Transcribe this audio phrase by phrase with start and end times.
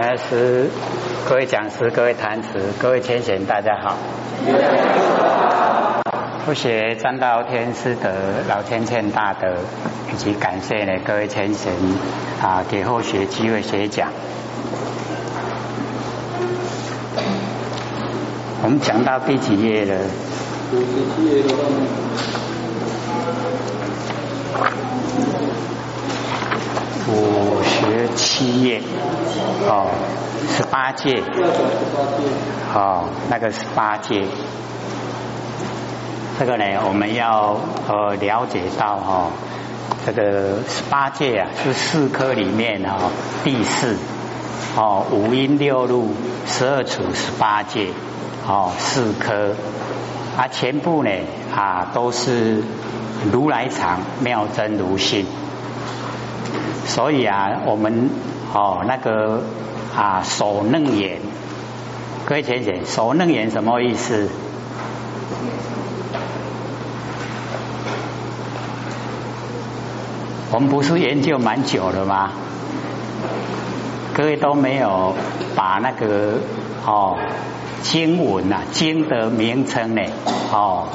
[0.00, 0.70] 原来是
[1.28, 3.98] 各位讲师、各位坛子、各位天贤，大家好。
[6.46, 8.08] 不学张道天师德、
[8.48, 9.54] 老天欠大德，
[10.10, 11.70] 以及感谢呢各位天贤
[12.42, 14.08] 啊，给后学机会学讲。
[18.62, 19.94] 我们讲到第几页了？
[20.72, 22.39] 五十七页的
[27.12, 28.80] 五十七页，
[29.66, 29.90] 哦，
[30.48, 31.22] 十八届，
[32.72, 34.24] 哦，那个十八届，
[36.38, 37.56] 这个呢，我们要
[37.88, 39.30] 呃了解到哈，
[40.06, 43.10] 这个十八届啊是四科里面哈
[43.42, 43.96] 第四，
[44.76, 46.14] 哦，五音六路
[46.46, 47.88] 十二处十八届，
[48.46, 49.56] 哦，四科，
[50.36, 51.10] 啊，全部呢
[51.52, 52.62] 啊都是
[53.32, 55.26] 如来藏妙真如性。
[56.86, 58.10] 所以啊，我们
[58.52, 59.42] 哦那个
[59.96, 61.20] 啊手楞眼，
[62.26, 64.28] 各位浅浅，手楞眼什么意思？
[70.52, 72.30] 我们不是研究蛮久了吗？
[74.12, 75.14] 各位都没有
[75.54, 76.40] 把那个
[76.84, 77.16] 哦
[77.82, 80.02] 经文呐经的名称呢
[80.52, 80.88] 哦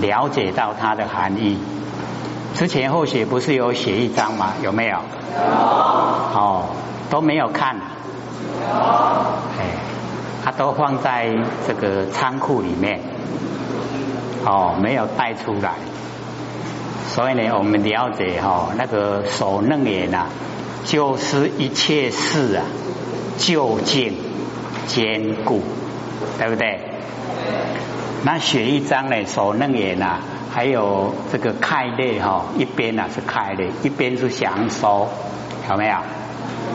[0.00, 1.58] 了解到它的含义。
[2.58, 4.54] 之前后写不是有写一张吗？
[4.64, 4.96] 有没有？
[4.96, 4.98] 有。
[5.40, 6.64] 哦，
[7.08, 7.76] 都没有看。
[7.76, 8.74] 有。
[9.60, 9.76] 哎，
[10.44, 11.32] 它都放在
[11.68, 12.98] 这个仓库里面。
[14.44, 15.74] 哦，没有带出来。
[17.14, 20.26] 所以呢，我们了解哈，那个手楞眼呐，
[20.84, 22.64] 就是一切事啊，
[23.38, 24.16] 就近
[24.88, 25.62] 坚固，
[26.38, 26.80] 对不对？
[28.24, 30.18] 那写一张呢，手楞眼呐。
[30.58, 35.08] 还有这个开类哈，一边呢是开类，一边是详说，
[35.70, 35.94] 有没有？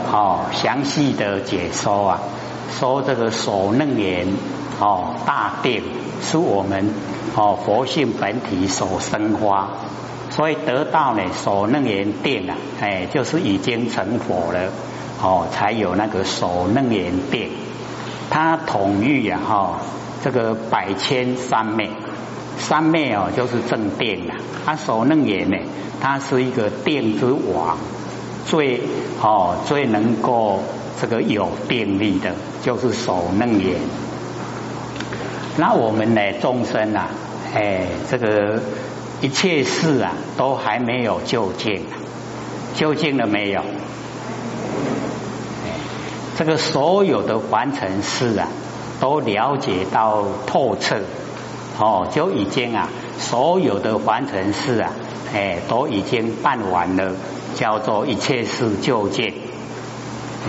[0.09, 2.21] 哦，详细的解说啊，
[2.71, 4.25] 说这个手楞严
[4.79, 5.83] 哦大定
[6.21, 6.93] 是我们
[7.35, 9.67] 哦佛性本体所生花，
[10.29, 14.71] 所以得到呢手楞严定啊，哎就是已经成佛了
[15.21, 17.49] 哦，才有那个手楞严定，
[18.29, 19.79] 它统御呀哈
[20.23, 21.91] 这个百千三昧。
[22.59, 24.35] 三昧哦，就是正定了。
[24.65, 25.57] 他手楞严呢，
[26.01, 27.77] 他是一个定之王，
[28.45, 28.81] 最
[29.21, 30.63] 哦最能够
[31.01, 32.31] 这个有定力的，
[32.63, 33.75] 就是手楞严。
[35.57, 37.09] 那我们呢，众生啊，
[37.53, 38.61] 哎，这个
[39.21, 41.83] 一切事啊，都还没有究竟，
[42.75, 43.61] 究竟了没有？
[46.35, 48.47] 这个所有的凡尘事啊，
[48.99, 51.01] 都了解到透彻。
[51.79, 52.87] 哦，就已经啊，
[53.19, 54.91] 所有的凡尘事啊，
[55.33, 57.13] 哎，都已经办完了，
[57.55, 59.33] 叫做一切事就见。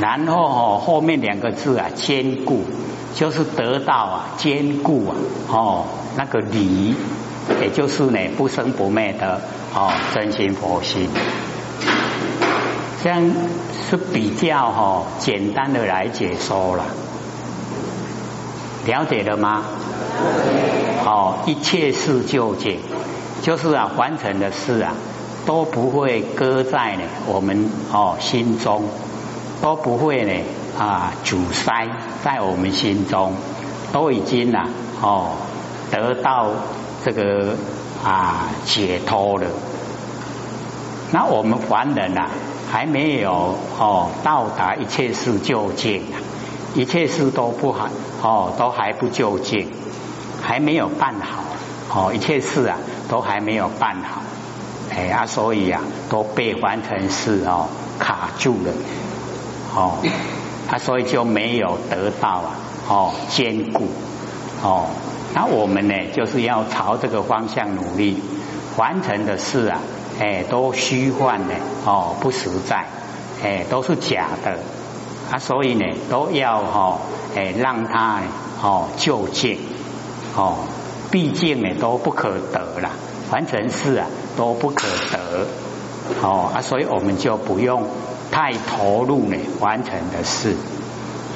[0.00, 2.64] 然后哦，后面两个字啊，坚固，
[3.14, 5.16] 就是得到啊，坚固啊，
[5.48, 5.84] 哦，
[6.16, 6.94] 那个理，
[7.60, 9.40] 也就是呢，不生不灭的
[9.74, 11.08] 哦，真心佛心。
[13.02, 13.22] 这样
[13.88, 16.84] 是比较哈简单的来解说了，
[18.86, 19.62] 了解了吗？
[21.04, 22.78] 哦，一切事就竟，
[23.42, 24.94] 就是啊，完成的事啊，
[25.46, 28.84] 都不会搁在呢我们哦心中，
[29.60, 30.32] 都不会呢
[30.78, 31.88] 啊阻塞
[32.22, 33.34] 在我们心中，
[33.92, 34.64] 都已经呐
[35.02, 35.32] 哦
[35.90, 36.50] 得到
[37.04, 37.56] 这个
[38.02, 39.46] 啊解脱了。
[41.12, 42.28] 那我们凡人呐，
[42.72, 46.02] 还没有哦到达一切事就近，
[46.74, 47.90] 一切事都不还
[48.22, 49.68] 哦，都还不就近。
[50.46, 51.14] 还没有办
[51.88, 52.76] 好，哦，一切事啊
[53.08, 54.20] 都还没有办好，
[54.94, 57.66] 哎啊，所以啊都被完成事哦
[57.98, 58.72] 卡住了，
[59.74, 59.96] 哦，
[60.70, 62.50] 啊，所以就没有得到啊，
[62.88, 63.88] 哦，坚固，
[64.62, 64.86] 哦，
[65.32, 68.22] 那我们呢就是要朝这个方向努力，
[68.76, 69.80] 完成的事啊，
[70.20, 71.54] 哎，都虚幻的，
[71.86, 72.84] 哦，不实在，
[73.42, 74.58] 哎，都是假的，
[75.32, 76.98] 啊，所以呢都要哈，
[77.34, 78.20] 哎，让它
[78.62, 79.58] 哦就近。
[80.36, 80.56] 哦，
[81.10, 82.90] 毕竟呢都不可得了，
[83.30, 85.46] 完成事啊都不可得，
[86.22, 87.84] 哦啊，所以我们就不用
[88.32, 90.56] 太投入呢完成的事，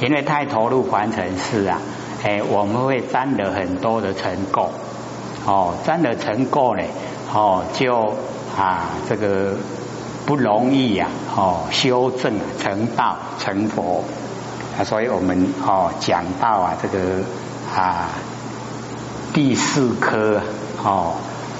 [0.00, 1.78] 因为太投入完成事啊，
[2.24, 4.66] 哎，我们会沾了很多的成垢，
[5.46, 6.82] 哦，沾了成垢呢，
[7.32, 8.14] 哦，就
[8.56, 9.54] 啊这个
[10.26, 11.06] 不容易呀，
[11.36, 14.02] 哦，修正成道成佛。
[14.76, 17.22] 啊，所以我们哦讲到啊这个
[17.76, 18.08] 啊。
[19.38, 20.42] 第四科
[20.82, 21.14] 哦，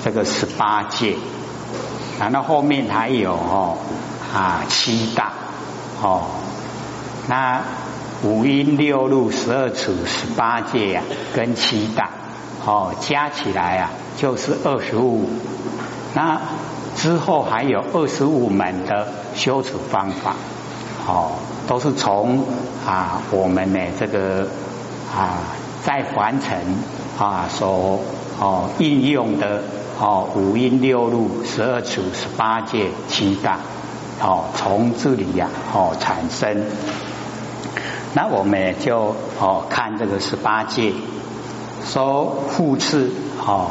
[0.05, 1.15] 这个十八戒，
[2.19, 3.79] 然后后面还有哦
[4.35, 5.31] 啊七大
[6.03, 6.23] 哦，
[7.29, 7.61] 那
[8.25, 11.03] 五阴六路十二处十八界呀，
[11.33, 12.11] 跟七大，
[12.67, 15.31] 哦，加起来啊就是二十五。
[16.15, 16.41] 那
[16.97, 20.35] 之后还有二十五门的修持方法，
[21.07, 21.31] 哦，
[21.69, 22.45] 都是从
[22.85, 24.49] 啊我们呢这个
[25.17, 25.39] 啊
[25.85, 26.59] 在凡尘
[27.19, 28.01] 啊所
[28.39, 29.63] 哦应用的
[29.99, 33.59] 哦五阴六路十二处十八界七大，
[34.23, 36.65] 哦从这里呀哦产生。
[38.15, 40.93] 那我们就哦看这个十八戒，
[41.85, 43.11] 说复次
[43.45, 43.71] 哦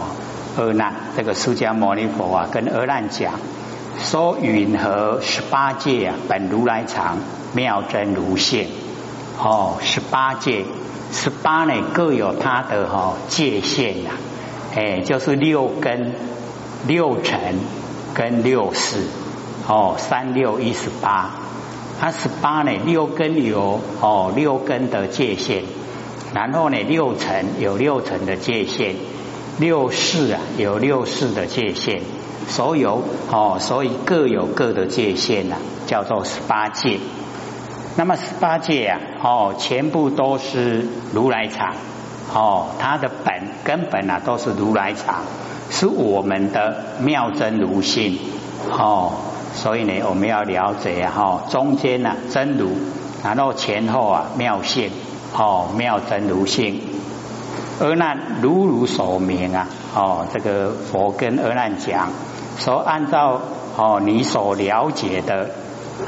[0.57, 3.33] 阿难，这个释迦牟尼佛啊跟阿难讲，
[3.97, 7.17] 说云和十八界啊本如来藏
[7.53, 8.67] 妙真如现
[9.41, 10.65] 哦十八界
[11.11, 14.11] 十八呢各有它的哈界限呐，
[14.75, 16.13] 哎就是六根
[16.87, 17.55] 六尘
[18.13, 19.05] 跟六识
[19.67, 21.31] 哦三六一十八。
[21.99, 25.63] 它十八呢，六根有哦六根的界限，
[26.31, 28.95] 然后呢六层有六层的界限，
[29.57, 32.01] 六世啊有六世的界限，
[32.47, 33.01] 所有
[33.31, 35.55] 哦所以各有各的界限呐，
[35.87, 36.99] 叫做十八界。
[37.97, 41.73] 那么十八界啊哦全部都是如来藏
[42.33, 45.23] 哦，它的本根本啊都是如来藏，
[45.71, 48.19] 是我们的妙真如性
[48.71, 49.13] 哦。
[49.53, 52.69] 所以呢，我们要了解哈，中间呢真如，
[53.23, 54.91] 然后前后啊妙性，
[55.35, 56.79] 哦妙真如性。
[57.79, 62.09] 阿难如如所明啊，哦这个佛跟阿难讲，
[62.59, 63.41] 说按照
[63.75, 65.49] 哦你所了解的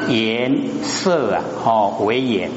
[0.07, 2.51] 颜色啊，哦为眼，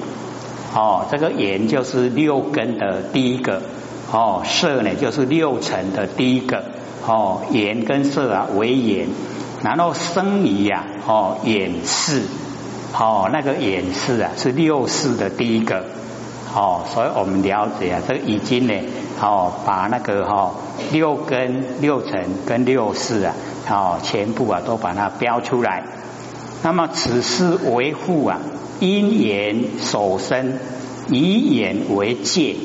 [0.74, 3.62] 哦这个眼就是六根的第一个，
[4.10, 6.64] 哦色呢就是六尘的第一个，
[7.06, 9.08] 哦眼跟色啊为眼。
[9.64, 12.22] 然后生仪呀，哦，眼视，
[12.98, 15.84] 哦，那个眼视啊，是六视的第一个，
[16.52, 18.74] 哦，所以我们了解啊，这已经呢，
[19.20, 20.50] 哦，把那个哈
[20.90, 23.34] 六根、六尘跟六视啊，
[23.70, 25.84] 哦，全部啊都把它标出来。
[26.62, 28.40] 那么此事维护啊，
[28.80, 30.58] 因眼所生，
[31.10, 32.56] 以眼为界；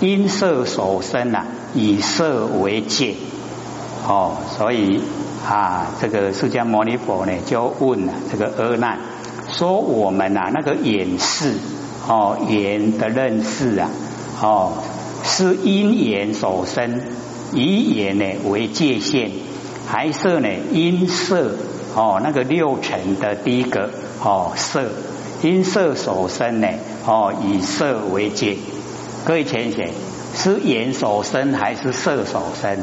[0.00, 3.14] 因色所生啊，以色为界。
[4.06, 5.00] 哦，所以。
[5.48, 8.98] 啊，这个释迦牟尼佛呢，就问了这个阿难，
[9.48, 11.54] 说我们啊那个眼识
[12.06, 13.88] 哦眼的认识啊
[14.42, 14.72] 哦
[15.24, 17.00] 是因眼所生，
[17.54, 19.30] 以眼呢为界限，
[19.86, 21.52] 还是呢因色
[21.94, 23.90] 哦那个六尘的第一个
[24.22, 24.84] 哦色
[25.42, 26.68] 因色所生呢
[27.06, 28.56] 哦以色为界，
[29.24, 29.90] 各位浅显
[30.34, 32.78] 是眼所生还是色所生？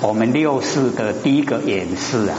[0.00, 2.36] 我们六世的第一个演示啊，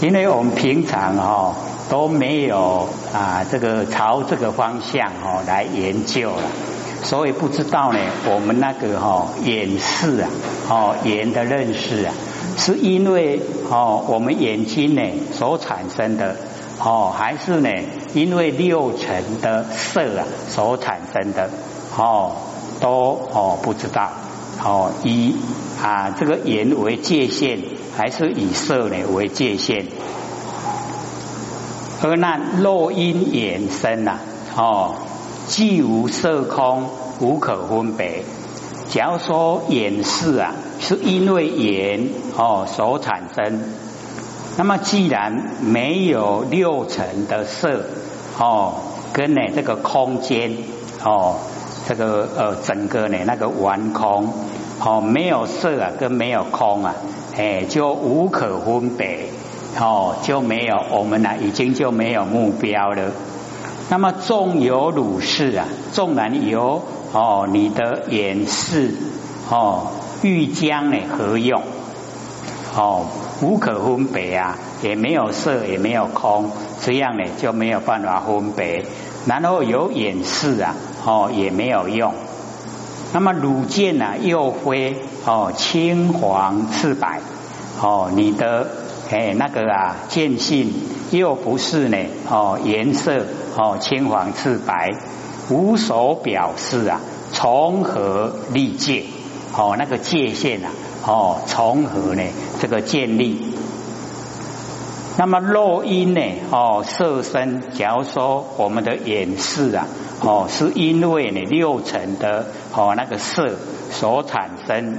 [0.00, 1.54] 因为我们平常哈
[1.90, 6.42] 都没有啊这个朝这个方向哈来研究了，
[7.02, 10.28] 所以不知道呢我们那个哈眼视啊
[10.68, 12.12] 哦眼的认识啊，
[12.56, 15.02] 是因为哦我们眼睛呢
[15.32, 16.36] 所产生的
[16.82, 17.70] 哦，还是呢
[18.14, 21.50] 因为六尘的色啊所产生的。
[21.98, 22.36] 哦，
[22.80, 24.10] 都哦不知道
[24.62, 25.34] 哦，以
[25.82, 27.58] 啊这个眼为界限，
[27.96, 29.86] 还是以色呢为界限？
[32.02, 34.18] 而那若因眼生呐，
[34.56, 34.94] 哦，
[35.50, 36.84] 既无色空，
[37.18, 38.22] 无可分别。
[38.88, 43.60] 假如说眼视啊，是因为眼哦所产生，
[44.56, 47.82] 那么既然没有六层的色
[48.38, 48.74] 哦，
[49.12, 50.56] 跟呢这个空间
[51.04, 51.34] 哦。
[51.88, 54.32] 这个呃，整个呢那个完空
[54.78, 56.94] 哦，没有色啊，跟没有空啊，
[57.36, 59.26] 哎，就无可分别
[59.80, 63.10] 哦，就没有我们呢，已经就没有目标了。
[63.90, 66.82] 那么纵有如是啊，纵然有
[67.12, 68.94] 哦，你的眼视
[69.50, 69.88] 哦，
[70.22, 71.60] 欲将呢何用？
[72.76, 73.04] 哦，
[73.42, 78.86] 无可分别啊，也没有色，也没有空，这样呢就没有办法分别。
[79.26, 80.74] 然后有眼视啊。
[81.02, 82.12] 哦，也没有用。
[83.14, 84.94] 那么乳见呢，又非
[85.24, 87.20] 哦青黄赤白
[87.80, 88.68] 哦，你的
[89.10, 90.74] 哎那个啊见性
[91.10, 91.96] 又不是呢
[92.28, 93.24] 哦颜色
[93.56, 94.90] 哦青黄赤白，
[95.50, 97.00] 无所表示啊，
[97.32, 99.04] 从何立界？
[99.56, 100.70] 哦那个界限啊
[101.06, 102.22] 哦从何呢
[102.60, 103.54] 这个建立？
[105.16, 109.86] 那么若因呢哦色身，假如说我们的眼视啊。
[110.22, 113.54] 哦，是因为呢六层的哦那个色
[113.90, 114.98] 所产生。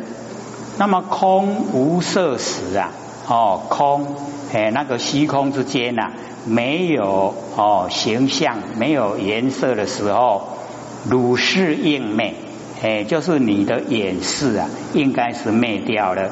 [0.79, 2.89] 那么空无色时啊，
[3.27, 4.15] 哦空
[4.53, 6.11] 哎，那个虚空之间呐，
[6.45, 10.57] 没有哦形象，没有颜色的时候，
[11.09, 12.35] 如是应灭，
[12.83, 16.31] 哎，就是你的眼视啊，应该是灭掉了。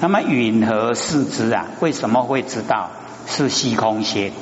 [0.00, 1.66] 那么云何视之啊？
[1.80, 2.90] 为什么会知道
[3.26, 4.32] 是虚空性？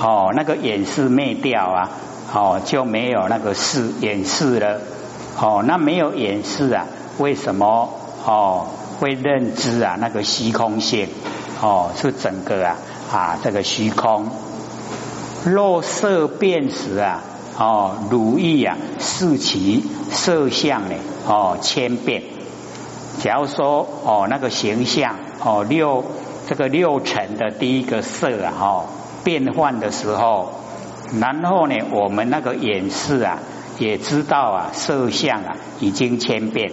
[0.00, 1.90] 哦，那个眼视灭掉啊，
[2.32, 4.80] 哦就没有那个视眼视了。
[5.40, 6.86] 哦，那没有眼视啊，
[7.18, 7.88] 为什么
[8.24, 8.66] 哦
[9.00, 11.08] 会认知啊那个虚空性？
[11.62, 12.76] 哦，是整个啊
[13.12, 14.26] 啊这个虚空，
[15.44, 17.22] 若色变时啊，
[17.56, 22.24] 哦如意啊视其色相呢，哦千变。
[23.20, 25.14] 假如说哦那个形象
[25.44, 26.04] 哦六
[26.48, 28.84] 这个六尘的第一个色啊哦
[29.22, 30.50] 变换的时候，
[31.20, 33.38] 然后呢我们那个眼视啊
[33.78, 36.72] 也知道啊色相啊已经千变，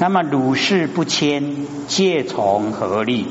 [0.00, 3.28] 那么如是不迁，借从何力？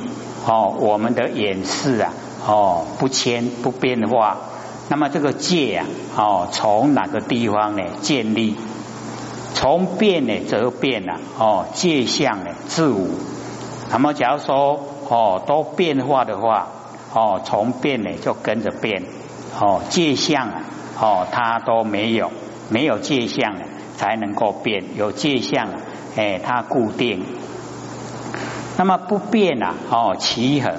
[0.48, 2.14] 哦，我们的眼视啊，
[2.46, 4.38] 哦，不迁不变化。
[4.90, 5.86] 那么这个界啊，
[6.16, 8.56] 哦，从哪个地方呢建立？
[9.56, 13.10] 从变呢则变啊，哦，界相呢自无。
[13.90, 16.68] 那么假如说哦都变化的话，
[17.14, 19.04] 哦，从变呢就跟着变。
[19.60, 20.62] 哦，界相啊，
[21.00, 22.30] 哦，它都没有，
[22.70, 23.56] 没有界相
[23.96, 24.84] 才能够变。
[24.98, 25.70] 有界相，
[26.18, 27.24] 哎，它固定。
[28.78, 30.74] 那么不变啊，哦，其恒。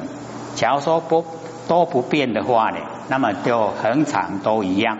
[0.54, 1.24] 假如说不
[1.68, 4.98] 都不变的话呢，那么就恒常都一样。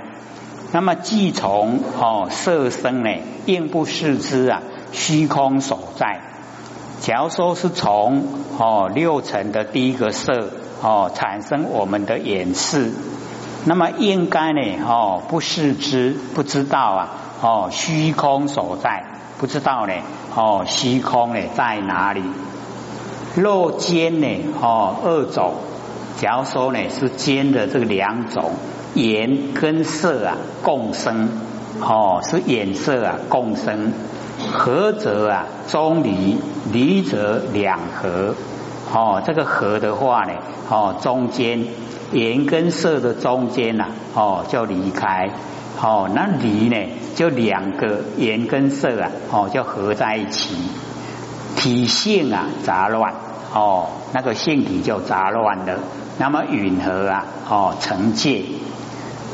[0.73, 3.11] 那么既从哦色身呢，
[3.47, 4.63] 应不视之啊，
[4.93, 6.21] 虚空所在。
[7.01, 8.25] 假如说是从
[8.59, 10.51] 哦六层的第一个色
[10.83, 12.93] 哦产生我们的眼视，
[13.65, 17.09] 那么应该呢哦不视之，不知道啊
[17.43, 19.05] 哦虚空所在，
[19.39, 19.93] 不知道呢
[20.35, 22.23] 哦虚空呢在哪里。
[23.37, 24.27] 肉尖呢？
[24.61, 25.55] 哦，二种。
[26.19, 28.53] 假如说呢，是尖的这个两种，
[28.95, 31.29] 颜跟色啊共生，
[31.81, 33.93] 哦，是颜色啊共生。
[34.53, 36.39] 合则啊中离，
[36.73, 38.35] 离则两合。
[38.93, 40.33] 哦，这个合的话呢，
[40.71, 41.67] 哦，中间
[42.13, 45.29] 颜跟色的中间呐，哦，就离开。
[45.83, 46.77] 哦，那离呢，
[47.15, 50.57] 就两个颜跟色啊，哦，就合在一起。
[51.57, 53.15] 体性啊杂乱。
[53.57, 55.79] 哦，那个性体就杂乱了。
[56.19, 58.45] 那么允和啊，哦，成界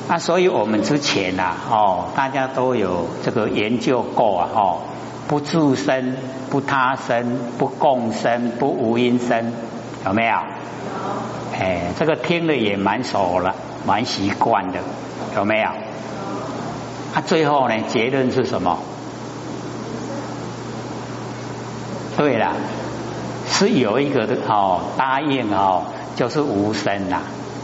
[0.08, 4.78] 啊，所以我们之前呐，哦，大家都有这个研究过啊，哦，
[5.26, 6.16] 不自身，
[6.50, 9.52] 不他身，不共生，不无因生，
[10.06, 10.36] 有没有？
[11.58, 14.78] 哎，这个听了也蛮熟了，蛮习惯的，
[15.34, 15.66] 有没有？
[17.14, 18.78] 啊，最后呢，结论是什么？
[22.16, 22.52] 对了。
[23.52, 25.82] 是有一个的哦，答应哦，
[26.16, 27.18] 就是无声呐，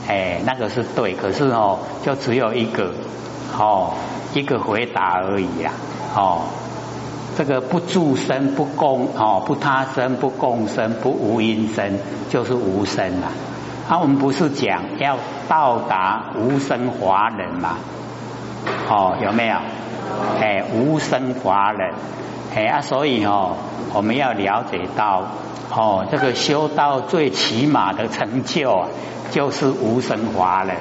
[0.06, 2.92] 哎，那个是对，可是哦，就只有一个
[3.58, 3.94] 哦，
[4.34, 5.72] 一个回答而已呀，
[6.14, 6.42] 哦，
[7.36, 11.98] 这个不助生不共哦，不他生不共生不无因生，
[12.30, 13.28] 就是无声呐。
[13.88, 15.16] 啊，我们不是讲要
[15.48, 17.78] 到达无声华人嘛？
[18.88, 19.56] 哦，有没有？
[20.38, 21.94] 哎，无声华人，
[22.54, 23.56] 哎啊，所以哦，
[23.94, 25.22] 我们要了解到。
[25.70, 28.88] 哦，这个修道最起码的成就啊，
[29.30, 30.76] 就是无生法忍。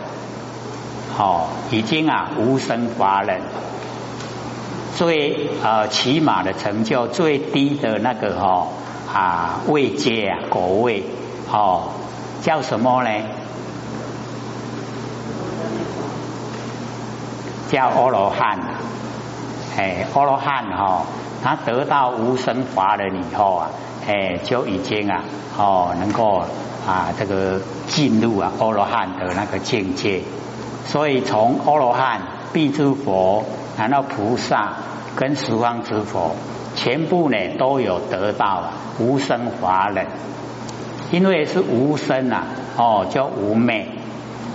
[1.20, 3.42] 哦，已经啊无生法忍，
[4.96, 8.68] 最呃起码的成就，最低的那个哈
[9.14, 11.04] 啊位阶啊果位
[11.52, 11.90] 哦
[12.42, 13.10] 叫什么呢？
[17.70, 18.60] 叫阿罗汉。
[19.76, 21.04] 哎，阿罗汉哈，
[21.44, 23.70] 他得到无生法忍以后啊。
[24.08, 25.26] 哎，就已经啊，
[25.58, 26.42] 哦，能够
[26.88, 30.22] 啊，这个进入啊，阿罗汉的那个境界。
[30.86, 32.22] 所以从阿罗汉、
[32.54, 33.44] 必诸佛，
[33.78, 34.76] 然后菩萨
[35.18, 36.38] 跟十方之佛，
[36.78, 38.64] 全部呢都有得到
[38.98, 40.08] 无生法忍。
[41.12, 42.46] 因为是无生啊，
[42.78, 43.90] 哦，叫无昧，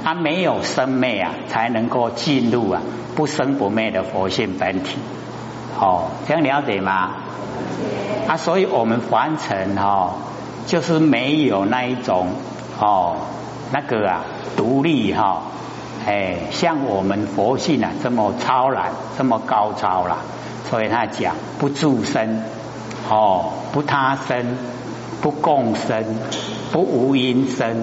[0.03, 2.81] 他没有生昧啊，才能够进入啊
[3.15, 4.97] 不生不灭的佛性本体。
[5.79, 7.11] 哦，这样了解吗？
[8.29, 10.15] 啊，所以我们凡尘哈，
[10.67, 12.29] 就是没有那一种
[12.79, 13.17] 哦，
[13.73, 14.21] 那个啊，
[14.57, 15.43] 独立哈，
[16.07, 20.19] 哎，像我们佛性啊这么超然，这么高超了。
[20.71, 22.45] 所以他讲不住身，
[23.11, 24.57] 哦，不他生，
[25.21, 26.05] 不共生，
[26.71, 27.83] 不无因生，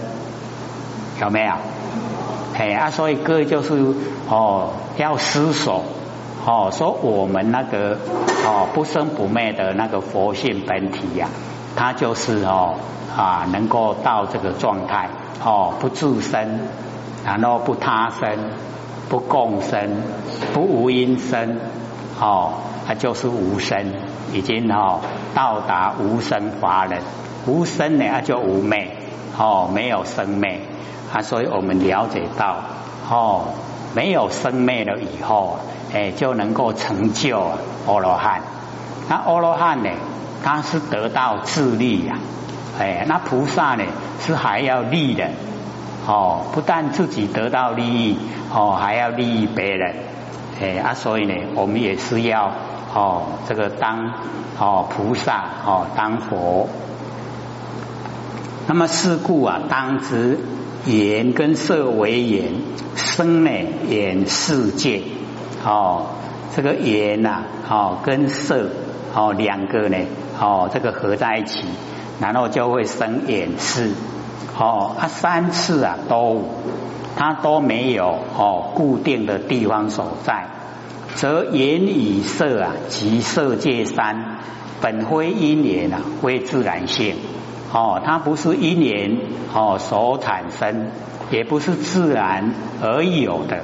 [1.21, 1.53] 有没有？
[2.57, 3.93] 哎啊，所以哥就是
[4.29, 5.83] 哦，要思索。
[6.45, 7.97] 哦，说我们那个
[8.45, 11.27] 哦不生不灭的那个佛性本体呀，
[11.75, 12.75] 它就是哦
[13.15, 15.09] 啊，能够到这个状态
[15.43, 16.61] 哦，不自身，
[17.25, 18.37] 然后不他生，
[19.09, 19.89] 不共生，
[20.53, 21.57] 不无因生，
[22.19, 22.53] 哦，
[22.87, 23.93] 它就是无生，
[24.33, 25.01] 已经哦
[25.33, 27.01] 到达无生法忍，
[27.45, 28.95] 无生呢，它就无灭，
[29.37, 30.61] 哦，没有生灭，
[31.13, 32.55] 啊，所以我们了解到
[33.09, 33.45] 哦，
[33.95, 35.59] 没有生灭了以后，
[35.93, 37.39] 哎，就能够成就
[37.87, 38.41] 阿罗汉。
[39.07, 39.89] 那阿罗汉呢？
[40.41, 42.17] 他是得到自利呀，
[42.79, 43.83] 哎，那菩萨呢
[44.21, 45.33] 是还要利人
[46.07, 48.17] 哦，不但自己得到利益
[48.53, 49.95] 哦，还要利益别人，
[50.61, 52.53] 哎啊，所以呢，我们也是要
[52.93, 54.13] 哦，这个当
[54.57, 56.69] 哦菩萨哦当佛，
[58.65, 60.39] 那么是故啊，当知
[60.85, 62.53] 言跟色为言，
[62.95, 63.51] 生呢
[63.89, 65.01] 言世界
[65.65, 66.07] 哦，
[66.55, 68.69] 这个言呐哦跟色
[69.13, 69.97] 哦两个呢。
[70.41, 71.65] 哦，这个合在一起，
[72.21, 73.91] 然后就会生眼视。
[74.57, 76.45] 哦，它三次啊都，
[77.17, 80.47] 它都没有哦固定的地方所在，
[81.15, 84.37] 则眼与色啊即色界三，
[84.79, 87.17] 本非因缘啊，非自然性。
[87.71, 89.17] 哦，它不是因缘
[89.53, 90.87] 哦所产生，
[91.31, 93.63] 也不是自然而有的。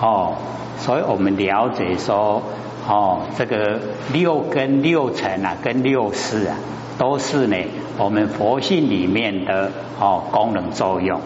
[0.00, 0.36] 哦，
[0.78, 2.42] 所以我们了解说。
[2.88, 3.78] 哦，这个
[4.10, 6.56] 六根六尘啊，跟六识啊，
[6.98, 7.56] 都是呢
[7.98, 11.20] 我们佛性里面的哦功能作用。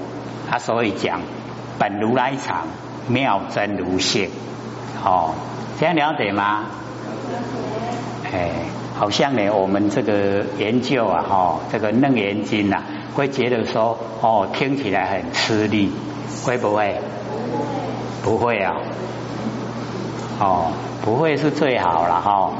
[0.51, 1.21] 他所以讲
[1.79, 2.67] 本如来藏，
[3.07, 4.31] 妙真如性。
[5.05, 5.35] 哦，
[5.79, 6.65] 这样了解吗？
[8.31, 8.51] 哎，
[8.95, 12.83] 好像呢，我们这个研究啊，哈，这个楞严经呐，
[13.15, 15.91] 会觉得说，哦，听起来很吃力，
[16.45, 17.01] 会不会？
[18.23, 18.77] 不会啊。
[20.41, 20.73] 哦。
[21.05, 22.53] 不会是最好了哈，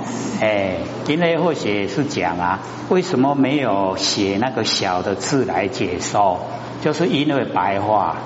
[0.43, 0.75] 哎，
[1.07, 2.59] 因为或许是讲啊，
[2.91, 6.41] 为什么没有写那个小的字来解说？
[6.83, 8.17] 就是因为白话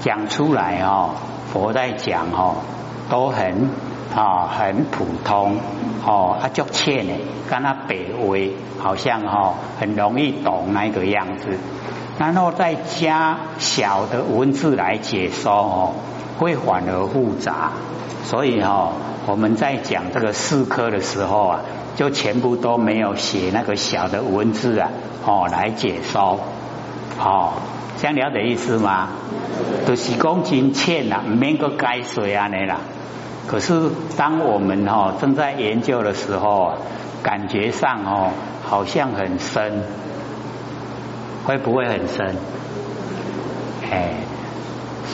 [0.00, 1.10] 讲出来哦，
[1.52, 2.62] 佛在讲哦，
[3.08, 3.68] 都很
[4.14, 5.58] 啊很普通
[6.06, 7.12] 哦，啊就欠呢，
[7.48, 11.58] 跟他北威好像哈很容易懂那个样子，
[12.18, 15.92] 然后再加小的文字来解说哦，
[16.38, 17.72] 会反而复杂，
[18.24, 18.92] 所以哈。
[19.24, 21.60] 我们在讲这个四科的时候啊，
[21.94, 24.90] 就全部都没有写那个小的文字啊，
[25.24, 26.40] 哦来解说，
[27.20, 27.52] 哦，
[28.02, 29.10] 这样了解意思吗？
[29.86, 32.80] 都是讲真欠啦，唔免个改水啊你啦。
[33.46, 33.80] 可是
[34.16, 36.72] 当我们哦正在研究的时候，
[37.22, 38.30] 感觉上哦
[38.64, 39.84] 好像很深，
[41.44, 42.34] 会不会很深？
[43.88, 44.14] 哎，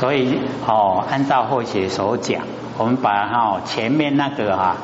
[0.00, 2.40] 所以哦，按照后学所讲。
[2.78, 4.76] 我们把哈前面那个哈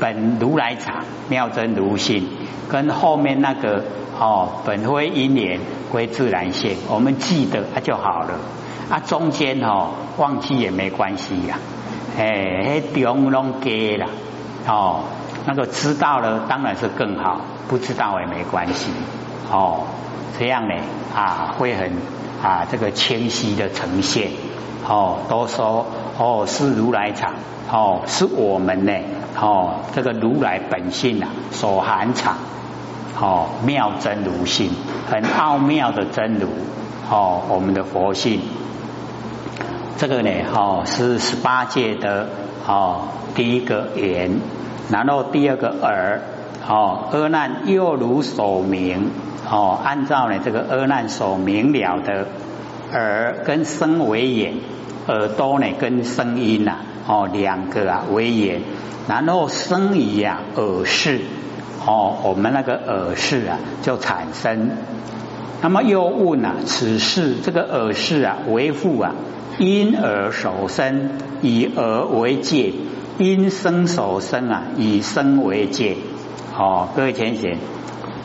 [0.00, 2.26] 本如来藏妙真如性，
[2.68, 3.84] 跟后面那个
[4.22, 5.58] 哦本非因缘
[5.90, 8.38] 归自然性，我们记得啊就好了。
[8.88, 11.58] 啊中间哦忘记也没关系呀，
[12.16, 14.06] 哎，中拢给了
[14.68, 15.00] 哦，
[15.44, 18.92] 那个知道了当然是更好，不知道也没关系
[19.50, 19.80] 哦，
[20.38, 20.74] 这样呢
[21.16, 21.90] 啊会很
[22.40, 24.30] 啊这个清晰的呈现
[24.88, 25.84] 哦，都说。
[26.18, 27.32] 哦，是如来藏，
[27.72, 28.92] 哦，是我们呢，
[29.40, 32.36] 哦，这个如来本性啊，所含藏，
[33.22, 34.70] 哦，妙真如性，
[35.08, 36.48] 很奥妙的真如，
[37.08, 38.40] 哦，我们的佛性，
[39.96, 42.28] 这个呢，哦，是十八界的，
[42.66, 43.02] 哦，
[43.36, 44.40] 第一个眼，
[44.90, 46.20] 然后第二个耳，
[46.68, 49.12] 哦，阿难又如所明，
[49.48, 52.26] 哦，按照呢这个阿难所明了的
[52.92, 54.54] 耳跟声为眼。
[55.08, 56.76] 耳朵呢，跟声音呐，
[57.08, 58.62] 哦，两个啊为眼，
[59.08, 61.20] 然后生于啊耳视，
[61.86, 64.70] 哦，我们那个耳视啊就产生。
[65.60, 69.14] 那么又问啊，此事这个耳视啊为父啊，
[69.58, 72.72] 因耳所生，以耳为界，
[73.18, 75.96] 因生所生啊，以生为界。
[76.56, 77.58] 哦，各位浅显，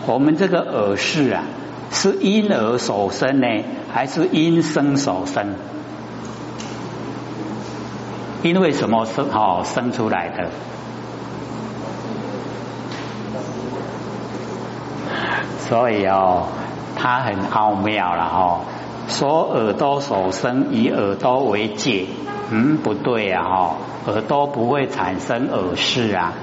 [0.06, 1.43] 我们这个耳视啊，
[1.91, 3.48] 是因耳所生呢，
[3.93, 5.56] 还是因生所生？
[8.43, 10.50] 因为什么生哦生出来的？
[15.67, 16.47] 所以哦，
[16.95, 18.62] 它很奥妙了哦。
[19.10, 22.06] 说耳朵所生，以耳朵为界，
[22.51, 23.75] 嗯，不对啊哈，
[24.08, 26.34] 耳朵不会产生耳视啊。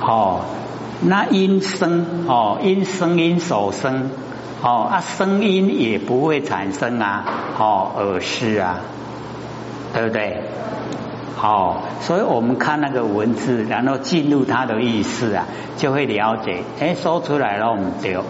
[0.00, 0.40] 哦，
[1.00, 4.10] 那音声哦，因声音所生
[4.62, 7.24] 哦，啊，声音也不会产生啊，
[7.58, 8.80] 哦，耳视啊，
[9.94, 10.42] 对不对？
[11.42, 15.46] 哦，所以我们看那个文字，然后进入它的意思啊，
[15.78, 16.62] 就会了解。
[16.78, 18.22] 哎，说出来了，我们就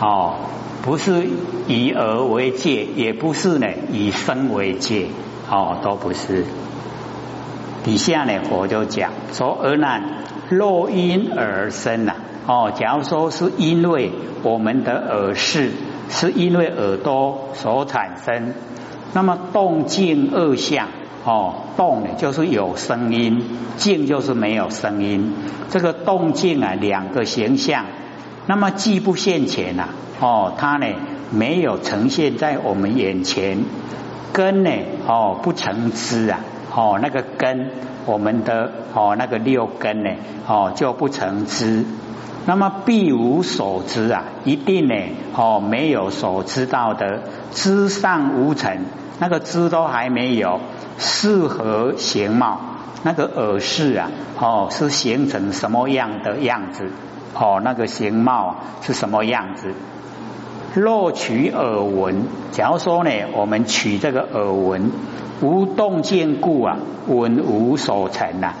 [0.00, 0.36] 哦，
[0.82, 1.28] 不是
[1.66, 5.08] 以耳为界，也不是呢以身为界，
[5.50, 6.46] 哦，都不是。
[7.84, 10.02] 底下呢，佛就讲说：而难
[10.48, 12.14] 若因而生呐，
[12.46, 15.72] 哦，假如说是因为我们的耳识，
[16.08, 18.54] 是因为耳朵所产生，
[19.12, 20.88] 那么动静二相，
[21.24, 23.42] 哦，动呢就是有声音，
[23.76, 25.34] 静就是没有声音。
[25.68, 27.84] 这个动静啊，两个形象，
[28.46, 29.88] 那么既不现前呐，
[30.20, 30.86] 哦，它呢
[31.30, 33.58] 没有呈现在我们眼前，
[34.32, 34.70] 根呢，
[35.06, 36.40] 哦，不成知啊。
[36.72, 37.72] 哦，那个根，
[38.06, 40.10] 我们的哦那个六根呢，
[40.46, 41.84] 哦就不成知，
[42.46, 44.94] 那么必无所知啊，一定呢，
[45.34, 48.84] 哦没有所知道的，知上无成，
[49.18, 50.60] 那个知都还没有，
[51.00, 52.60] 适合形貌，
[53.02, 56.90] 那个耳识啊，哦是形成什么样的样子？
[57.34, 59.72] 哦，那个形貌是什么样子？
[60.74, 64.92] 若取耳闻，假如说呢，我们取这个耳闻。
[65.42, 68.52] 无动静故啊，闻无所成呐。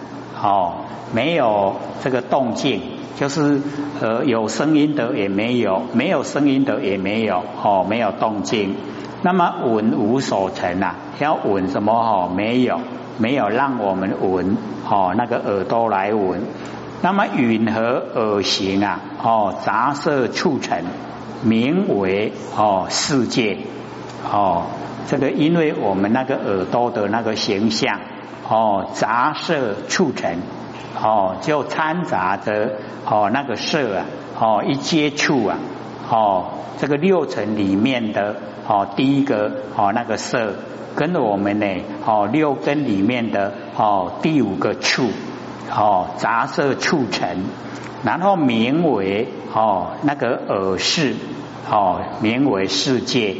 [0.42, 0.76] 哦，
[1.12, 2.80] 没有这个动静，
[3.18, 3.60] 就是
[4.00, 8.76] 呃有声音的也没有，没有声音的也没有，哦，没有动静。
[9.20, 11.92] 那么闻无所成呐，要闻什么？
[11.92, 12.80] 哦，没有，
[13.18, 14.56] 没有让我们闻，
[14.88, 16.42] 哦，那个耳朵来闻。
[17.02, 20.82] 那么允和耳形啊，哦，杂色促成，
[21.42, 23.58] 名为哦世界，
[24.30, 24.64] 哦。
[25.08, 27.98] 这个，因为我们那个耳朵的那个形象，
[28.48, 30.36] 哦，杂色促成，
[31.02, 34.04] 哦，就掺杂着哦那个色啊，
[34.38, 35.58] 哦一接触啊，
[36.08, 36.44] 哦
[36.78, 38.36] 这个六层里面的
[38.68, 40.54] 哦第一个哦那个色，
[40.94, 41.66] 跟着我们呢
[42.04, 45.08] 哦六根里面的哦第五个触，
[45.70, 47.44] 哦杂色促成，
[48.04, 51.14] 然后名为哦那个耳识，
[51.70, 53.36] 哦名为世界。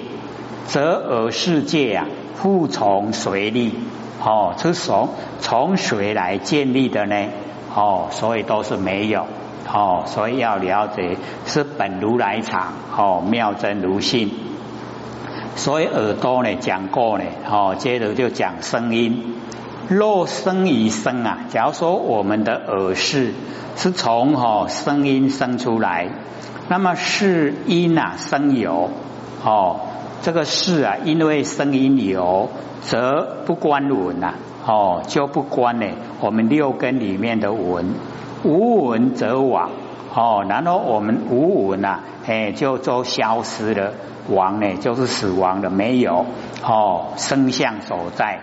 [0.67, 3.75] 则耳世界啊，复从谁立？
[4.23, 5.09] 哦，是从
[5.41, 7.17] 从谁来建立的呢？
[7.75, 9.27] 哦，所以都是没有。
[9.73, 12.73] 哦，所以要了解是本如来藏。
[12.97, 14.31] 哦，妙真如性。
[15.57, 17.25] 所以耳朵呢讲过呢。
[17.51, 19.37] 哦，接着就讲声音。
[19.89, 23.33] 若生于声啊，假如说我们的耳识
[23.77, 26.09] 是从哦声音生出来，
[26.69, 28.91] 那么是音啊生有
[29.45, 29.81] 哦。
[30.23, 32.51] 这个是啊，因为声音有，
[32.83, 34.35] 则不关闻呐，
[34.67, 35.87] 哦，就不关呢。
[36.21, 37.95] 我们六根里面的闻，
[38.45, 39.71] 无闻则亡，
[40.15, 43.93] 哦，然后我们无闻呐，哎，就都消失了，
[44.29, 46.27] 亡呢就是死亡了，没有，
[46.63, 48.41] 哦，生相所在，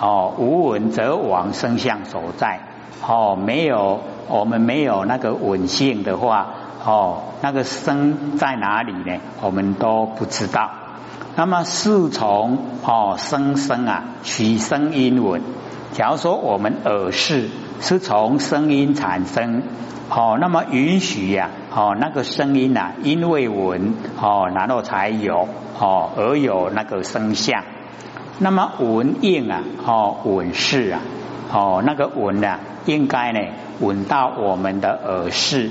[0.00, 2.60] 哦，无闻则亡，生相所在，
[3.06, 6.54] 哦，没有，我们没有那个稳性的话，
[6.84, 9.18] 哦，那个生在哪里呢？
[9.42, 10.70] 我们都不知道。
[11.34, 15.42] 那么是从哦声声啊取声音闻，
[15.92, 17.48] 假如说我们耳识
[17.80, 19.62] 是从声音产生，
[20.10, 27.62] 哦，那么允许呀，哦那个声音呐，因为闻哦，然后才有哦而有那个声相。
[28.38, 31.00] 那么闻应啊，哦闻是啊，
[31.52, 33.40] 哦那个闻啊，应该呢
[33.80, 35.70] 闻到我们的耳识，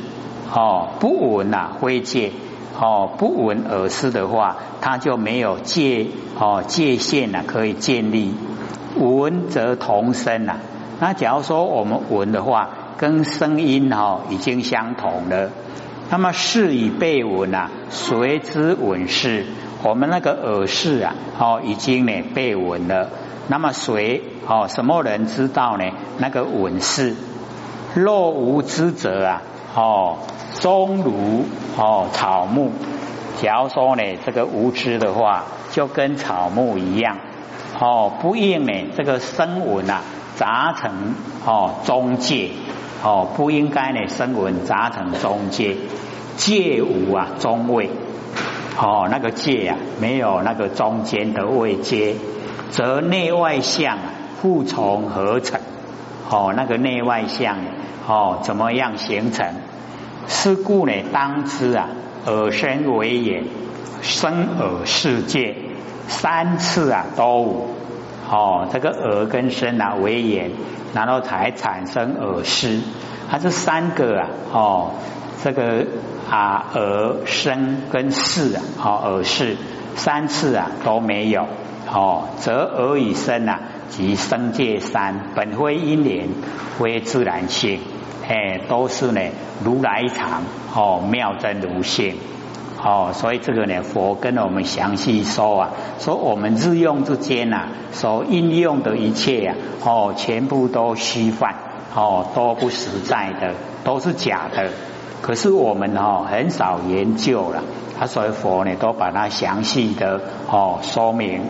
[0.54, 2.32] 哦不闻呐会界。
[2.80, 6.06] 哦，不闻耳识的话，它就没有界
[6.40, 8.36] 哦界限呐，可以建立。
[9.00, 10.58] 闻则同声呐。
[11.00, 15.52] 那假如说我们闻的话，跟声音哈已经相同了。
[16.10, 19.46] 那么是以被闻呐，随之闻是。
[19.84, 23.10] 我们那个耳识啊，哦已经呢被闻了。
[23.48, 25.86] 那么谁哦什么人知道呢？
[26.18, 27.16] 那个闻是。
[27.94, 29.42] 若无知者啊，
[29.76, 30.18] 哦。
[30.60, 31.46] 终如
[31.78, 32.72] 哦草木，
[33.40, 37.18] 假如说呢这个无知的话，就跟草木一样
[37.80, 40.02] 哦，不应呢这个声闻啊
[40.36, 41.14] 杂成
[41.46, 42.50] 哦中介
[43.04, 45.76] 哦，不应该呢声闻杂成中介，
[46.36, 47.90] 介无啊中位。
[48.80, 52.16] 哦那个界啊没有那个中间的位阶，
[52.70, 53.98] 则内外相
[54.42, 55.60] 互从合成。
[56.30, 57.58] 哦那个内外相
[58.08, 59.48] 哦怎么样形成？
[60.28, 61.88] 是故呢，当知啊，
[62.26, 63.46] 耳身为眼，
[64.02, 65.56] 生耳世界
[66.08, 67.70] 三次啊都无
[68.30, 70.52] 哦，这个耳跟身啊为眼，
[70.94, 72.80] 然后才产生耳失，
[73.30, 74.92] 它这三个啊哦，
[75.44, 75.86] 这个
[76.30, 79.58] 啊耳生跟视啊哦耳视
[79.96, 81.48] 三次啊都没有
[81.92, 86.30] 哦，则耳与身啊即生界三本非因缘，
[86.78, 87.80] 非自然性。
[88.28, 89.22] 哎，都是呢，
[89.64, 90.44] 如来藏
[90.76, 92.18] 哦，妙真如性。
[92.80, 101.56] 哦，所以这个呢，佛跟我们详细说啊，说我们日用之间呐，所应用的一切啊，哦，全部都虚幻，
[101.96, 104.70] 哦，都不实在的，都是假的。
[105.22, 107.64] 可是我们哦很少研究了，
[108.00, 111.42] 啊，所以佛呢都把它详细的哦说明。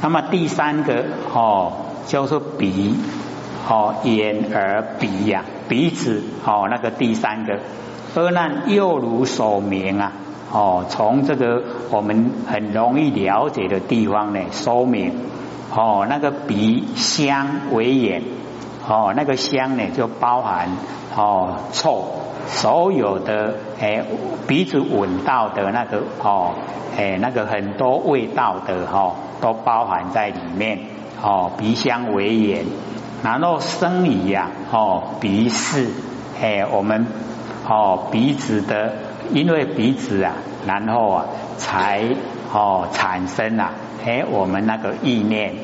[0.00, 1.72] 那么第三个哦
[2.06, 2.96] 就是鼻，
[3.68, 7.58] 哦眼耳鼻呀，鼻子哦那个第三个。
[8.14, 10.12] 阿难又如所明啊，
[10.52, 15.12] 哦，从这个我们很容易了解的地方呢，说明
[15.74, 18.22] 哦，那个鼻香为眼，
[18.86, 20.68] 哦，那个香呢就包含
[21.16, 22.04] 哦臭，
[22.48, 24.04] 所有的诶
[24.46, 26.52] 鼻子闻到的那个哦
[26.98, 30.80] 诶那个很多味道的哈，都包含在里面
[31.22, 32.66] 哦，鼻香为眼，
[33.24, 35.88] 然后生理呀哦鼻是
[36.42, 37.06] 诶我们。
[37.64, 38.92] 哦，鼻子的，
[39.30, 40.34] 因为鼻子啊，
[40.66, 41.24] 然后啊，
[41.56, 42.04] 才
[42.52, 43.70] 哦产生啊，
[44.04, 45.54] 哎，我们那个意念，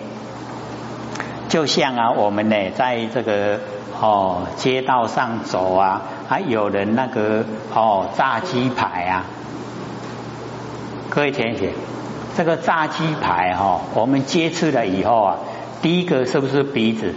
[1.49, 3.61] 就像啊，我们呢，在这个
[4.01, 7.45] 哦街道上走啊，还有人那个
[7.75, 9.25] 哦炸鸡排啊，
[11.11, 11.73] 各位填写，
[12.37, 15.37] 这个炸鸡排哈，我们接触了以后啊，
[15.83, 17.15] 第一个是不是鼻子？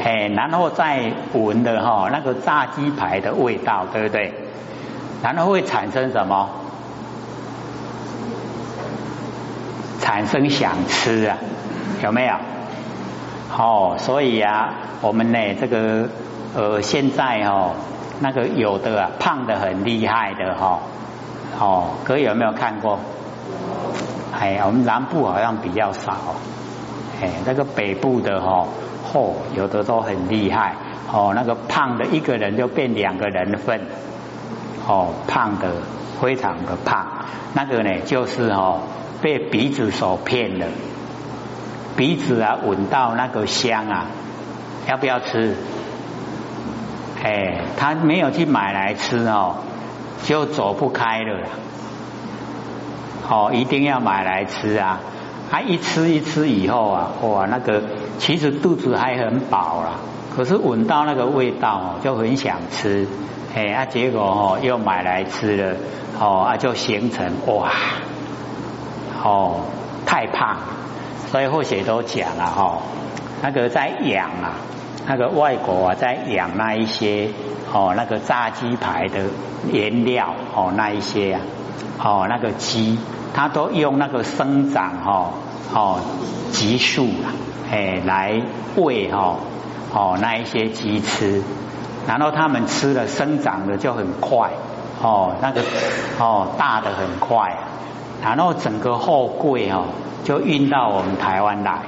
[0.00, 4.32] 哎，然后再闻的哈，那个炸鸡排的味道，对不对？
[5.22, 6.48] 然后会产生什么？
[10.00, 11.36] 产生想吃啊，
[12.02, 12.34] 有没有？
[13.56, 16.08] 哦，所以啊，我们呢，这个
[16.54, 17.72] 呃，现在哦，
[18.20, 20.78] 那个有的啊，胖的很厉害的哈，
[21.58, 22.98] 哦，各位有没有看过？
[24.38, 26.14] 哎，我们南部好像比较少，
[27.20, 28.66] 哎，那个北部的哈。
[29.14, 30.74] 哦，有的都很厉害
[31.10, 33.80] 哦，那个胖的一个人就变两个人份
[34.88, 35.70] 哦，胖的
[36.18, 37.06] 非常的胖，
[37.52, 38.80] 那个呢就是哦
[39.20, 40.66] 被鼻子所骗了，
[41.94, 44.06] 鼻子啊闻到那个香啊，
[44.88, 45.54] 要不要吃？
[47.22, 49.56] 哎，他没有去买来吃哦，
[50.24, 51.48] 就走不开了，
[53.28, 55.00] 哦，一定要买来吃啊。
[55.50, 57.82] 他一吃一吃以后啊，哇，那个
[58.18, 59.98] 其实肚子还很饱了，
[60.34, 63.06] 可是闻到那个味道哦，就很想吃，
[63.54, 65.76] 哎，啊，结果哦又买来吃了，
[66.20, 67.70] 哦啊就形成哇，
[69.24, 69.60] 哦
[70.06, 70.58] 太胖，
[71.30, 72.78] 所以或许都讲了哈，
[73.42, 74.54] 那个在养啊，
[75.06, 77.30] 那个外国啊在养那一些
[77.72, 79.24] 哦那个炸鸡排的
[79.72, 81.40] 原料哦那一些啊，
[82.02, 82.98] 哦那个鸡。
[83.34, 85.30] 他都用那个生长哈
[85.72, 86.00] 哦
[86.50, 87.30] 激素啊，
[87.70, 88.40] 哎来
[88.74, 89.36] 喂哈
[89.92, 91.42] 哦那一些鸡吃，
[92.08, 94.50] 然后他们吃了生长的就很快
[95.00, 95.62] 哦那个
[96.18, 97.56] 哦大的很快，
[98.24, 99.84] 然后整个货柜哦
[100.24, 101.82] 就运到我们台湾来，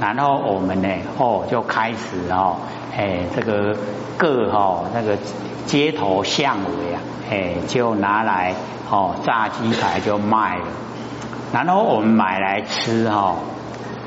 [0.00, 2.56] 然后我们呢哦就开始哦
[2.96, 3.76] 哎这个
[4.16, 5.16] 各哈那个
[5.66, 8.54] 街头巷尾啊哎就拿来。
[8.92, 10.64] 哦，炸鸡排就卖了，
[11.52, 13.36] 然后我们买来吃哈，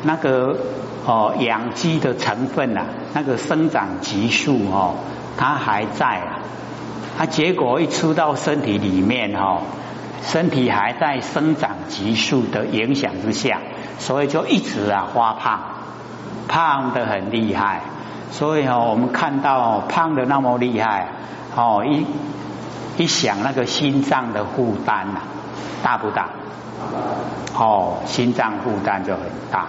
[0.01, 0.57] 那个
[1.05, 4.95] 哦养鸡的成分啊，那个生长激素哦，
[5.37, 6.39] 它还在啊，
[7.17, 9.61] 它结果一出到身体里面哈，
[10.23, 13.59] 身体还在生长激素的影响之下，
[13.99, 15.59] 所以就一直啊发胖，
[16.47, 17.81] 胖的很厉害，
[18.31, 21.07] 所以哦我们看到胖的那么厉害
[21.55, 22.05] 哦一。
[22.95, 25.21] 一想那个心脏的负担呐，
[25.81, 26.29] 大不大？
[27.57, 29.65] 哦，心脏负担就很大，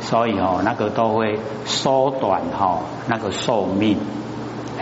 [0.00, 2.78] 所以哦，那个都会缩短哈
[3.08, 3.98] 那个寿命，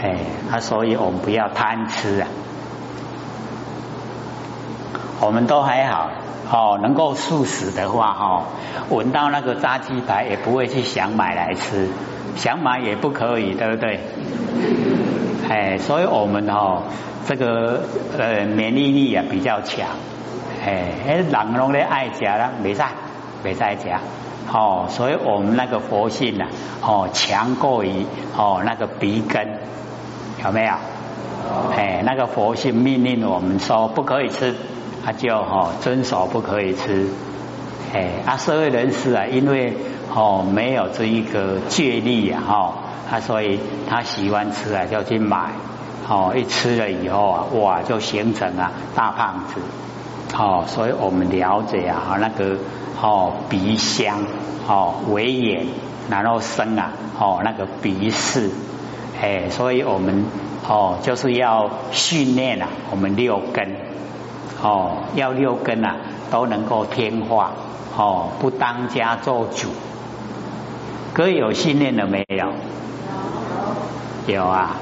[0.01, 0.17] 哎，
[0.51, 2.29] 那所以我们不要贪吃啊。
[5.21, 6.11] 我们都还好
[6.53, 8.43] 哦，能够素食的话哈，
[8.91, 11.89] 闻到那个炸鸡排也不会去想买来吃，
[12.37, 14.01] 想买也不可以，对不对？
[15.49, 16.83] 哎，所以我们哦。
[17.29, 17.81] 这个
[18.17, 19.89] 呃免疫力啊比较强，
[20.65, 22.87] 哎，哎人拢咧爱食啦，没在
[23.43, 23.89] 没在食，
[24.53, 26.47] 哦，所以我们那个佛性啊，
[26.83, 28.07] 哦强过于
[28.37, 29.59] 哦那个鼻根，
[30.47, 30.73] 有没有？
[31.77, 34.55] 哎，那个佛性命令我们说不可以吃，
[35.05, 37.09] 他就哦遵守不可以吃，
[37.95, 39.77] 哎，啊社会人士啊，因为
[40.13, 42.75] 哦没有这一个戒律啊，哈，
[43.11, 45.51] 他所以他喜欢吃啊，就去买。
[46.09, 49.61] 哦，一吃了以后啊，哇，就形成啊大胖子。
[50.39, 52.59] 哦，所以我们了解啊，那个
[53.03, 54.19] 哦鼻香
[54.69, 55.67] 哦为眼，
[56.09, 58.51] 然后生啊哦那个鼻视，
[59.21, 60.25] 哎，所以我们
[60.69, 63.75] 哦就是要训练啊我们六根
[64.63, 65.97] 哦，要六根啊
[66.31, 67.53] 都能够听话
[67.97, 69.69] 哦，不当家做主。
[71.15, 72.53] 各位有信念了没有？
[74.35, 74.77] 有啊。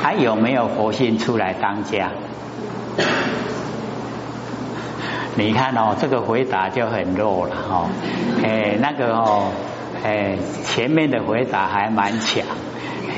[0.00, 2.10] 还有没有佛性出来当家？
[5.36, 7.88] 你看哦，这个回答就很弱了哦。
[8.44, 9.50] 哎，那个哦，
[10.04, 10.36] 哎，
[10.66, 12.44] 前面的回答还蛮强。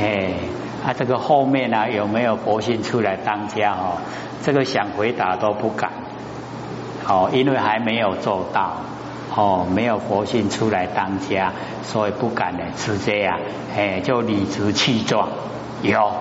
[0.01, 0.35] 哎，
[0.87, 3.99] 啊，这个后面呢有没有佛性出来当家哦？
[4.45, 5.91] 这个想回答都不敢。
[7.09, 8.77] 哦，因为还没有做到。
[9.35, 13.37] 哦，没有佛性出来当家，所以不敢呢，直接呀，
[13.77, 15.29] 哎，就理直气壮。
[15.83, 16.13] 有。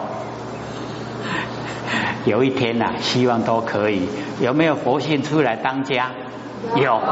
[2.26, 4.10] 有一天呐，希望都可以。
[4.42, 6.10] 有没有佛性出来当家？
[6.76, 7.00] 有。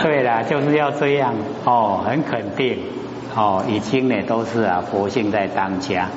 [0.00, 2.78] 对了，就是要这样哦，很肯定
[3.34, 6.08] 哦，已经呢都是啊佛性在当家。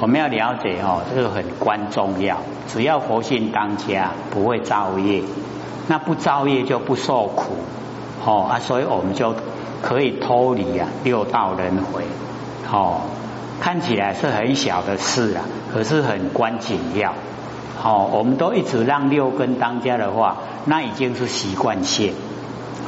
[0.00, 2.36] 我们要了解哦，这个很关重要。
[2.68, 5.22] 只要佛性当家，不会造业，
[5.88, 7.56] 那不造业就不受苦
[8.24, 9.34] 哦啊，所以我们就
[9.80, 12.02] 可以脱离啊六道轮回
[12.70, 13.00] 哦。
[13.60, 17.14] 看起来是很小的事啊，可是很关紧要。
[17.82, 22.12] 哦，我们都一直让六根当家的话，那已经是习惯性。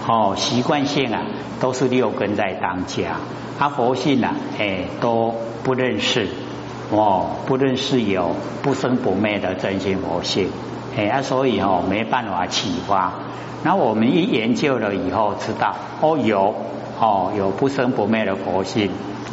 [0.06, 1.22] 哦，习惯性啊，
[1.60, 3.16] 都是六根在当家。
[3.58, 6.28] 阿佛性啊，哎，都不认识。
[6.90, 10.50] 哦，不认识有不生不灭的真心佛性。
[10.96, 13.12] 哎，啊，所以哦，没办法启发。
[13.62, 16.54] 那我们一研究了以后，知道哦，有
[17.00, 18.90] 哦，有不生不灭的佛性。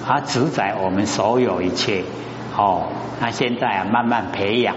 [0.07, 2.03] 它主宰我们所有一切，
[2.57, 2.87] 哦，
[3.19, 4.75] 那现在啊，慢慢培养，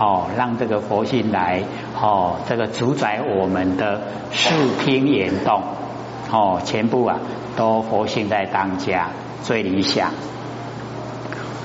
[0.00, 1.62] 哦，让这个佛性来，
[2.00, 4.00] 哦，这个主宰我们的
[4.32, 5.62] 视听言动，
[6.32, 7.18] 哦，全部啊，
[7.54, 9.08] 都佛性在当家，
[9.42, 10.10] 最理想。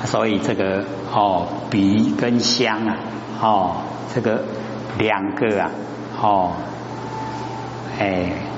[0.03, 2.97] 所以这个哦，鼻跟香啊，
[3.41, 3.71] 哦，
[4.13, 4.43] 这个
[4.97, 5.71] 两个啊，
[6.21, 6.51] 哦，
[7.97, 8.54] 哎。